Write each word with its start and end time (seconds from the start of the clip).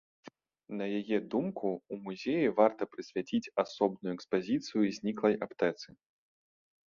На 0.77 0.85
яе 0.99 1.17
думку, 1.33 1.67
у 1.95 1.99
музеі 2.07 2.49
варта 2.59 2.87
прысвяціць 2.93 3.43
асобную 3.65 4.11
экспазіцыю 4.17 4.83
зніклай 4.97 5.35
аптэцы. 5.49 5.89